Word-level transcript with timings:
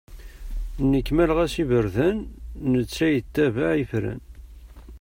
Nekk 0.91 1.07
mmaleɣ-as 1.11 1.55
iberdan, 1.63 2.17
netta 2.73 3.07
yettabaε 3.13 3.77
ifran. 3.83 4.21